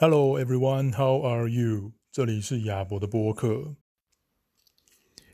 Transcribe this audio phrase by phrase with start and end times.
[0.00, 1.92] Hello everyone, how are you?
[2.12, 3.76] 这里是亚博的播客。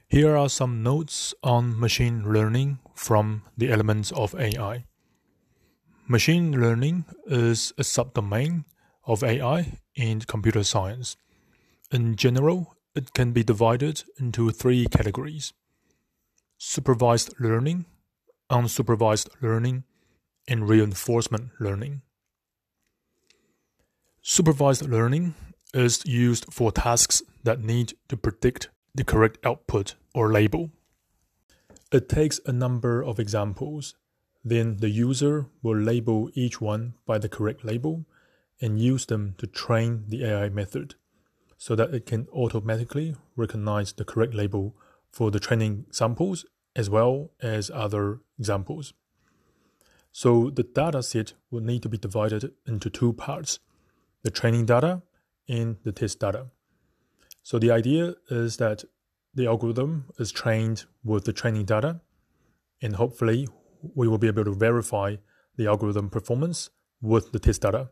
[0.09, 4.85] Here are some notes on machine learning from the elements of AI.
[6.07, 8.65] Machine learning is a subdomain
[9.03, 11.17] of AI in computer science.
[11.91, 15.53] In general, it can be divided into three categories
[16.59, 17.85] supervised learning,
[18.51, 19.85] unsupervised learning,
[20.49, 22.03] and reinforcement learning.
[24.27, 25.35] Supervised learning
[25.75, 30.71] is used for tasks that need to predict the correct output or label.
[31.93, 33.95] It takes a number of examples,
[34.43, 38.07] then the user will label each one by the correct label
[38.63, 40.95] and use them to train the AI method
[41.59, 44.75] so that it can automatically recognize the correct label
[45.13, 48.95] for the training samples as well as other examples.
[50.13, 53.59] So the data set will need to be divided into two parts
[54.25, 55.03] the training data
[55.49, 56.47] and the test data.
[57.43, 58.83] So the idea is that
[59.35, 62.01] the algorithm is trained with the training data,
[62.83, 63.47] and hopefully
[63.95, 65.17] we will be able to verify
[65.57, 66.71] the algorithm performance
[67.03, 67.91] with the test data.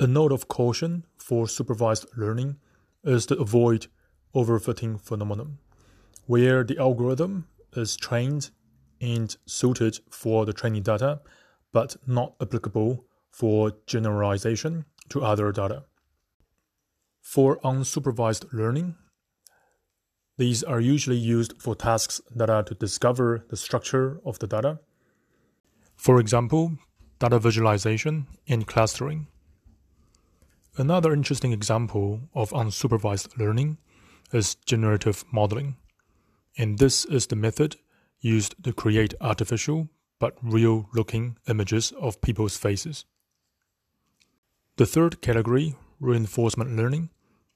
[0.00, 2.56] A note of caution for supervised learning
[3.04, 3.86] is to avoid
[4.34, 5.58] overfitting phenomenon,
[6.26, 8.50] where the algorithm is trained
[9.00, 11.20] and suited for the training data,
[11.72, 15.84] but not applicable for generalization to other data.
[17.20, 18.96] For unsupervised learning,
[20.36, 24.80] these are usually used for tasks that are to discover the structure of the data.
[25.96, 26.72] For example,
[27.18, 29.28] data visualization and clustering.
[30.76, 33.78] Another interesting example of unsupervised learning
[34.32, 35.76] is generative modeling.
[36.58, 37.76] And this is the method
[38.20, 43.04] used to create artificial but real looking images of people's faces.
[44.76, 47.10] The third category, reinforcement learning,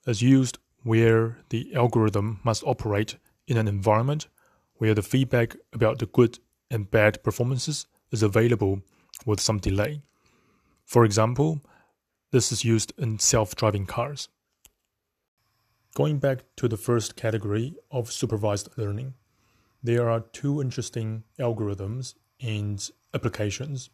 [0.06, 3.16] is used where the algorithm must operate
[3.48, 4.28] in an environment
[4.74, 6.38] where the feedback about the good
[6.70, 8.82] and bad performances is available
[9.26, 10.00] with some delay.
[10.84, 11.60] For example,
[12.30, 14.28] this is used in self driving cars.
[15.96, 19.14] Going back to the first category of supervised learning,
[19.82, 23.90] there are two interesting algorithms and applications.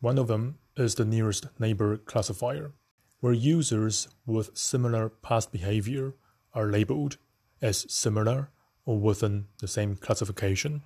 [0.00, 2.72] One of them is the nearest neighbor classifier,
[3.20, 6.14] where users with similar past behavior
[6.54, 7.18] are labeled
[7.60, 8.50] as similar
[8.84, 10.82] or within the same classification,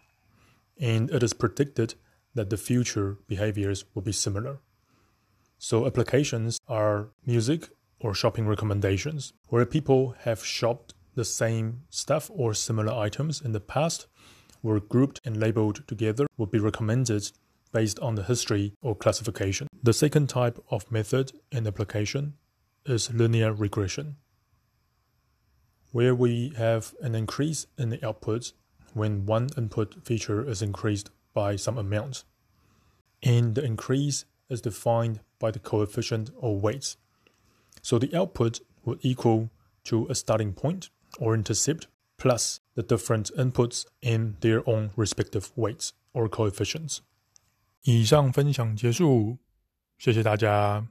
[0.80, 1.94] and it is predicted
[2.34, 4.58] that the future behaviors will be similar.
[5.58, 7.68] So, applications are music
[8.00, 13.60] or shopping recommendations, where people have shopped the same stuff or similar items in the
[13.60, 14.06] past
[14.62, 17.30] were grouped and labeled together would be recommended
[17.72, 19.68] based on the history or classification.
[19.82, 22.34] The second type of method and application
[22.86, 24.16] is linear regression,
[25.92, 28.52] where we have an increase in the output
[28.94, 32.24] when one input feature is increased by some amount.
[33.22, 36.96] And the increase is defined by the coefficient or weights.
[37.80, 39.50] So the output would equal
[39.84, 41.86] to a starting point or intercept
[42.18, 47.00] plus the different inputs in their own respective weights or coefficients.
[47.82, 49.38] 以上分享结束，
[49.98, 50.80] 谢谢大家。